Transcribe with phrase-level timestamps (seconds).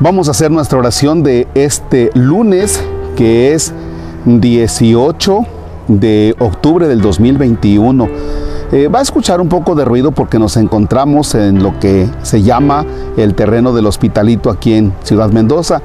[0.00, 2.80] Vamos a hacer nuestra oración de este lunes,
[3.16, 3.72] que es
[4.26, 5.40] 18
[5.88, 8.08] de octubre del 2021.
[8.70, 12.42] Eh, va a escuchar un poco de ruido porque nos encontramos en lo que se
[12.42, 15.82] llama el terreno del hospitalito aquí en Ciudad Mendoza.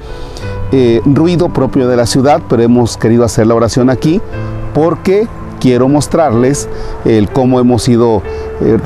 [0.72, 4.22] Eh, ruido propio de la ciudad, pero hemos querido hacer la oración aquí
[4.76, 5.28] porque
[5.60, 6.70] quiero mostrarles
[7.04, 8.22] el cómo hemos ido
[8.62, 8.78] eh,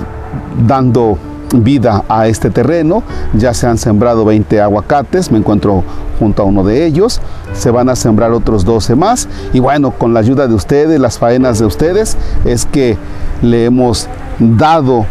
[0.65, 1.17] dando
[1.53, 3.03] vida a este terreno.
[3.33, 5.83] Ya se han sembrado 20 aguacates, me encuentro
[6.19, 7.21] junto a uno de ellos.
[7.53, 9.27] Se van a sembrar otros 12 más.
[9.53, 12.97] Y bueno, con la ayuda de ustedes, las faenas de ustedes, es que
[13.41, 14.07] le hemos
[14.39, 15.05] dado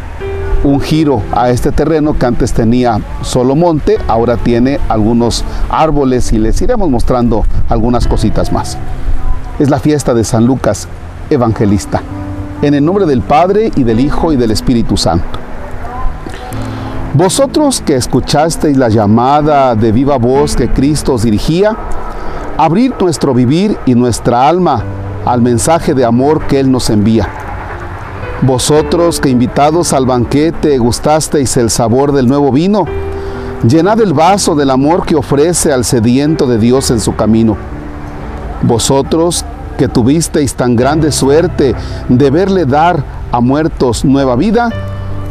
[0.65, 6.39] un giro a este terreno que antes tenía solo monte, ahora tiene algunos árboles y
[6.39, 8.77] les iremos mostrando algunas cositas más.
[9.59, 10.89] Es la fiesta de San Lucas
[11.31, 12.03] Evangelista.
[12.63, 15.39] En el nombre del Padre y del Hijo y del Espíritu Santo.
[17.17, 21.75] Vosotros que escuchasteis la llamada de viva voz que Cristo os dirigía,
[22.59, 24.85] abrir nuestro vivir y nuestra alma
[25.25, 27.27] al mensaje de amor que Él nos envía.
[28.43, 32.85] Vosotros que invitados al banquete gustasteis el sabor del nuevo vino,
[33.67, 37.57] llenad el vaso del amor que ofrece al sediento de Dios en su camino.
[38.61, 39.43] Vosotros
[39.79, 41.75] que tuvisteis tan grande suerte
[42.11, 44.69] de verle dar a muertos nueva vida,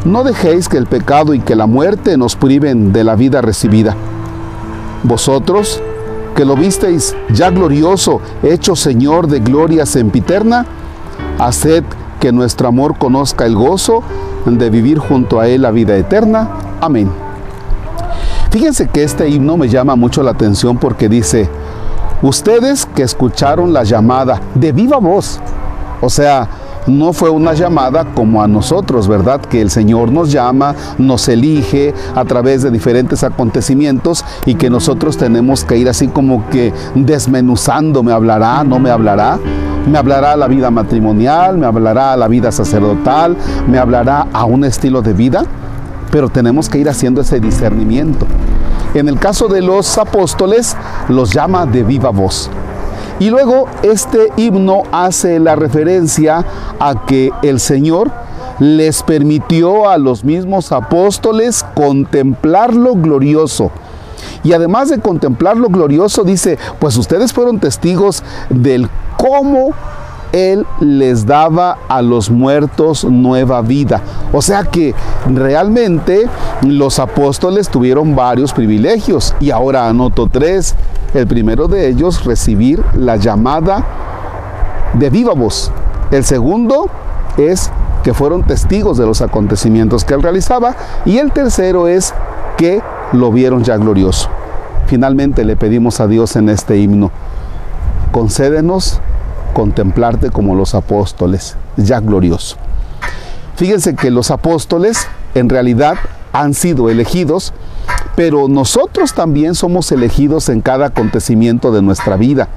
[0.06, 3.96] no dejéis que el pecado y que la muerte nos priven de la vida recibida.
[5.04, 5.82] Vosotros,
[6.36, 10.66] que lo visteis ya glorioso, hecho Señor de gloria sempiterna,
[11.40, 11.84] haced
[12.20, 14.04] que nuestro amor conozca el gozo
[14.46, 16.50] de vivir junto a Él la vida eterna.
[16.82, 17.10] Amén.
[18.52, 21.50] Fíjense que este himno me llama mucho la atención porque dice,
[22.22, 25.40] ustedes que escucharon la llamada de viva voz,
[26.00, 26.48] o sea,
[26.88, 29.42] no fue una llamada como a nosotros, ¿verdad?
[29.42, 35.18] Que el Señor nos llama, nos elige a través de diferentes acontecimientos y que nosotros
[35.18, 39.40] tenemos que ir así como que desmenuzando, me hablará, no me hablará.
[39.88, 45.04] Me hablará la vida matrimonial, me hablará la vida sacerdotal, me hablará a un estilo
[45.04, 45.46] de vida,
[46.12, 48.26] pero tenemos que ir haciendo ese discernimiento.
[48.96, 50.76] En el caso de los apóstoles,
[51.08, 52.50] los llama de viva voz.
[53.20, 56.46] Y luego este himno hace la referencia
[56.80, 58.12] a que el Señor
[58.60, 63.72] les permitió a los mismos apóstoles contemplar lo glorioso.
[64.44, 69.72] Y además de contemplar lo glorioso, dice, pues ustedes fueron testigos del cómo
[70.36, 74.02] él les daba a los muertos nueva vida.
[74.34, 74.94] O sea que
[75.34, 76.28] realmente
[76.62, 80.76] los apóstoles tuvieron varios privilegios y ahora anoto tres.
[81.14, 83.86] El primero de ellos, recibir la llamada
[84.94, 85.72] de viva voz.
[86.12, 86.90] El segundo
[87.38, 87.72] es
[88.04, 90.76] que fueron testigos de los acontecimientos que él realizaba.
[91.06, 92.14] Y el tercero es
[92.58, 92.82] que
[93.14, 94.30] lo vieron ya glorioso.
[94.88, 97.10] Finalmente le pedimos a Dios en este himno,
[98.12, 99.02] concédenos
[99.56, 102.58] contemplarte como los apóstoles, ya glorioso.
[103.56, 105.96] Fíjense que los apóstoles en realidad
[106.34, 107.54] han sido elegidos,
[108.18, 112.50] pero nosotros también somos elegidos en cada acontecimiento de nuestra vida.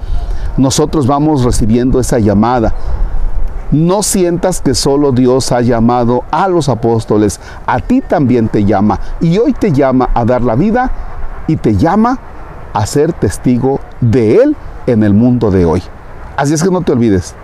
[0.57, 2.75] Nosotros vamos recibiendo esa llamada.
[3.71, 8.99] No sientas que solo Dios ha llamado a los apóstoles, a ti también te llama
[9.21, 10.91] y hoy te llama a dar la vida
[11.47, 12.19] y te llama
[12.73, 14.57] a ser testigo de Él
[14.89, 15.83] en el mundo de hoy.
[16.39, 17.35] Así es que no te olvides,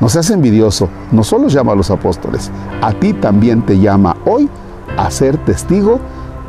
[0.00, 2.50] no seas envidioso, no solo llama a los apóstoles,
[2.80, 4.48] a ti también te llama hoy
[4.96, 6.00] a ser testigo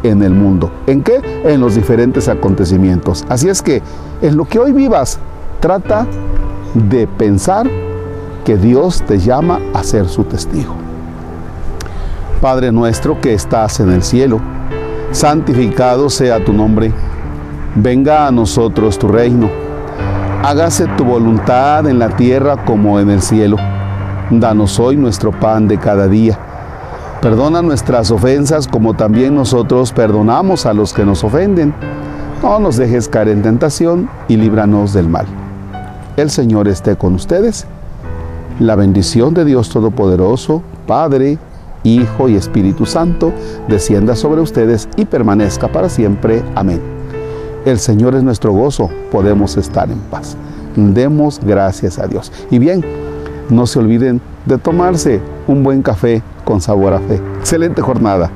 [0.01, 0.71] en el mundo.
[0.87, 1.19] ¿En qué?
[1.43, 3.25] En los diferentes acontecimientos.
[3.27, 3.81] Así es que
[4.21, 5.19] en lo que hoy vivas,
[5.59, 6.07] trata
[6.73, 7.69] de pensar
[8.45, 10.73] que Dios te llama a ser su testigo.
[12.39, 14.39] Padre nuestro que estás en el cielo,
[15.11, 16.93] santificado sea tu nombre,
[17.75, 19.60] venga a nosotros tu reino
[20.43, 23.57] hágase tu voluntad en la tierra como en el cielo.
[24.29, 26.37] Danos hoy nuestro pan de cada día.
[27.21, 31.73] Perdona nuestras ofensas como también nosotros perdonamos a los que nos ofenden.
[32.41, 35.27] No nos dejes caer en tentación y líbranos del mal.
[36.17, 37.67] El Señor esté con ustedes.
[38.59, 41.37] La bendición de Dios Todopoderoso, Padre,
[41.83, 43.31] Hijo y Espíritu Santo,
[43.67, 46.43] descienda sobre ustedes y permanezca para siempre.
[46.55, 47.00] Amén.
[47.65, 50.35] El Señor es nuestro gozo, podemos estar en paz.
[50.75, 52.31] Demos gracias a Dios.
[52.49, 52.83] Y bien,
[53.49, 57.21] no se olviden de tomarse un buen café con sabor a fe.
[57.39, 58.31] Excelente jornada.